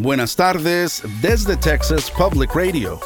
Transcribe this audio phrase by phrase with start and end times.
[0.00, 3.00] Buenas tardes desde Texas Public Radio.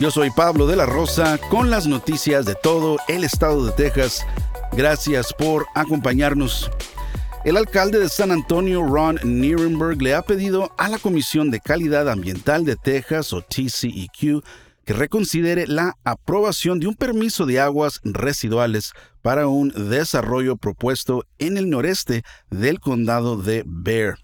[0.00, 4.24] Yo soy Pablo de la Rosa con las noticias de todo el estado de Texas.
[4.72, 6.70] Gracias por acompañarnos.
[7.44, 12.08] El alcalde de San Antonio, Ron Nierenberg, le ha pedido a la Comisión de Calidad
[12.08, 14.42] Ambiental de Texas, o TCEQ,
[14.86, 21.58] que reconsidere la aprobación de un permiso de aguas residuales para un desarrollo propuesto en
[21.58, 24.16] el noreste del condado de Bear.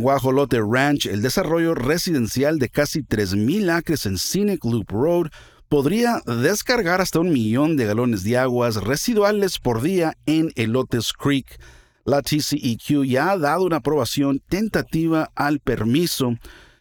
[0.00, 5.26] Guajolote Ranch, el desarrollo residencial de casi 3.000 acres en Scenic Loop Road,
[5.68, 11.60] podría descargar hasta un millón de galones de aguas residuales por día en Elotes Creek.
[12.04, 16.34] La TCEQ ya ha dado una aprobación tentativa al permiso,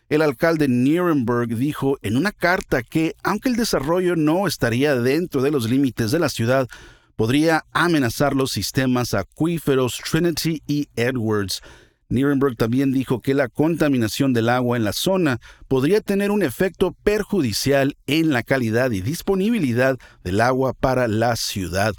[0.10, 5.52] el alcalde Nuremberg dijo en una carta que, aunque el desarrollo no estaría dentro de
[5.52, 6.70] los límites de la ciudad,
[7.18, 11.62] podría amenazar los sistemas acuíferos Trinity y Edwards.
[12.10, 16.96] Nuremberg también dijo que la contaminación del agua en la zona podría tener un efecto
[17.04, 21.94] perjudicial en la calidad y disponibilidad del agua para la ciudad.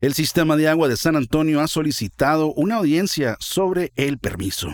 [0.00, 4.70] El sistema de agua de San Antonio ha solicitado una audiencia sobre el permiso.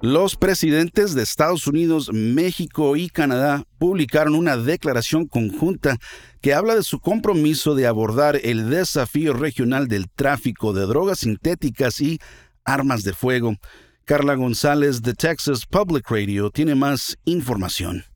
[0.00, 5.96] Los presidentes de Estados Unidos, México y Canadá publicaron una declaración conjunta
[6.40, 12.00] que habla de su compromiso de abordar el desafío regional del tráfico de drogas sintéticas
[12.00, 12.18] y
[12.64, 13.56] armas de fuego.
[14.04, 18.11] Carla González de Texas Public Radio tiene más información.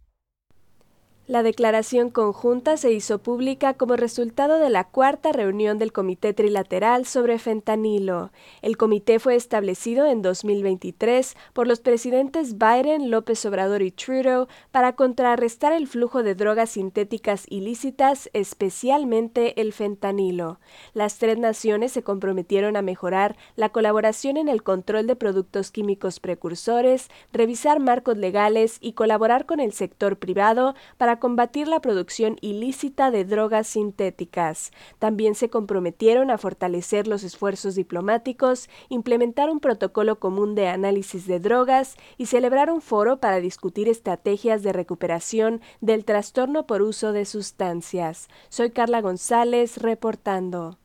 [1.28, 7.04] La declaración conjunta se hizo pública como resultado de la cuarta reunión del Comité Trilateral
[7.04, 8.30] sobre fentanilo.
[8.62, 14.94] El comité fue establecido en 2023 por los presidentes Biden, López Obrador y Trudeau para
[14.94, 20.60] contrarrestar el flujo de drogas sintéticas ilícitas, especialmente el fentanilo.
[20.94, 26.20] Las tres naciones se comprometieron a mejorar la colaboración en el control de productos químicos
[26.20, 33.10] precursores, revisar marcos legales y colaborar con el sector privado para combatir la producción ilícita
[33.10, 34.70] de drogas sintéticas.
[34.98, 41.40] También se comprometieron a fortalecer los esfuerzos diplomáticos, implementar un protocolo común de análisis de
[41.40, 47.24] drogas y celebrar un foro para discutir estrategias de recuperación del trastorno por uso de
[47.24, 48.28] sustancias.
[48.48, 50.78] Soy Carla González reportando.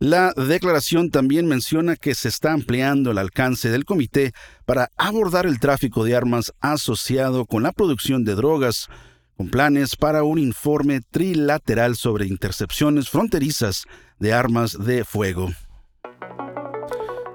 [0.00, 4.32] La declaración también menciona que se está ampliando el alcance del comité
[4.66, 8.88] para abordar el tráfico de armas asociado con la producción de drogas,
[9.36, 13.84] con planes para un informe trilateral sobre intercepciones fronterizas
[14.18, 15.52] de armas de fuego.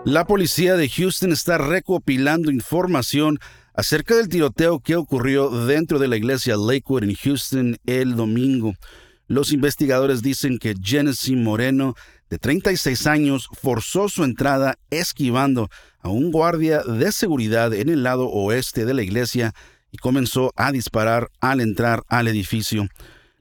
[0.05, 3.37] La policía de Houston está recopilando información
[3.73, 8.75] acerca del tiroteo que ocurrió dentro de la iglesia Lakewood en Houston el domingo.
[9.27, 11.95] Los investigadores dicen que Genesee Moreno,
[12.29, 18.29] de 36 años, forzó su entrada esquivando a un guardia de seguridad en el lado
[18.29, 19.53] oeste de la iglesia
[19.91, 22.87] y comenzó a disparar al entrar al edificio.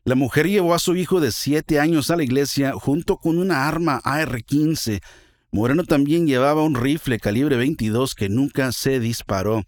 [0.04, 3.68] La mujer llevó a su hijo de siete años a la iglesia junto con una
[3.68, 5.02] arma AR-15.
[5.50, 9.64] Moreno también llevaba un rifle calibre 22 que nunca se disparó.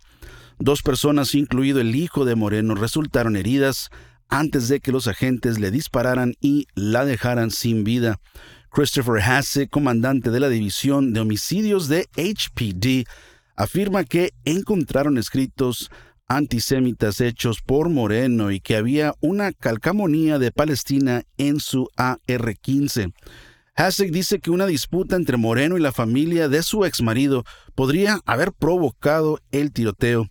[0.58, 3.90] Dos personas, incluido el hijo de Moreno, resultaron heridas
[4.28, 8.20] antes de que los agentes le dispararan y la dejaran sin vida.
[8.70, 13.08] Christopher Hasse, comandante de la División de Homicidios de HPD,
[13.56, 15.90] afirma que encontraron escritos
[16.30, 23.12] antisemitas hechos por Moreno y que había una calcamonía de Palestina en su AR-15.
[23.74, 28.52] Hasek dice que una disputa entre Moreno y la familia de su exmarido podría haber
[28.52, 30.28] provocado el tiroteo.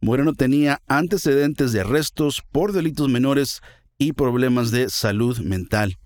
[0.00, 3.60] Moreno tenía antecedentes de arrestos por delitos menores
[3.98, 5.98] y problemas de salud mental.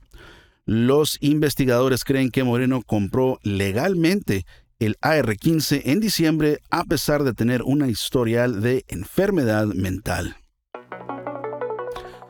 [0.65, 4.47] Los investigadores creen que Moreno compró legalmente
[4.85, 10.37] el AR-15 en diciembre a pesar de tener una historial de enfermedad mental.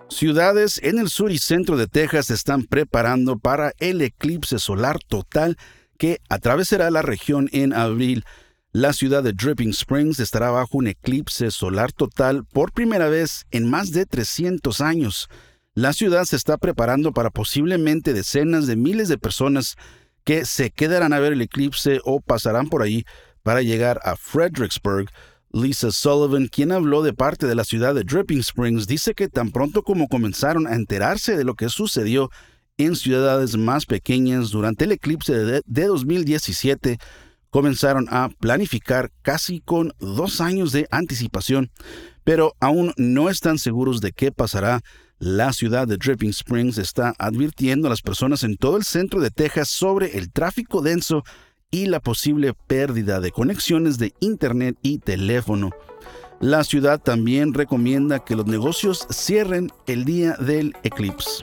[0.09, 5.57] Ciudades en el sur y centro de Texas están preparando para el eclipse solar total
[5.99, 8.25] que atravesará la región en abril.
[8.71, 13.69] La ciudad de Dripping Springs estará bajo un eclipse solar total por primera vez en
[13.69, 15.29] más de 300 años.
[15.75, 19.77] La ciudad se está preparando para posiblemente decenas de miles de personas
[20.25, 23.05] que se quedarán a ver el eclipse o pasarán por ahí
[23.43, 25.09] para llegar a Fredericksburg.
[25.53, 29.53] Lisa Sullivan, quien habló de parte de la ciudad de Dripping Springs, dice que tan
[29.53, 32.31] pronto como comenzaron a enterarse de lo que sucedió
[32.77, 36.99] en ciudades más pequeñas durante el eclipse de, 2017,
[37.51, 41.71] comenzaron a planificar casi con dos años de anticipación,
[42.25, 44.83] pero aún no están seguros de qué pasará
[45.19, 49.31] la ciudad de Dripping Springs está advirtiendo a las personas en todo el centro de
[49.31, 51.23] Texas sobre el tráfico denso
[51.71, 55.71] y la posible pérdida de conexiones de Internet y teléfono.
[56.41, 61.43] La ciudad también recomienda que los negocios cierren el día del eclipse.